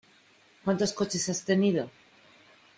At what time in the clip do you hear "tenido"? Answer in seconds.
1.49-1.83